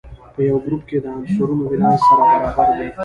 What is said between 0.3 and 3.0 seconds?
په یوه ګروپ کې د عنصرونو ولانس سره برابر دی.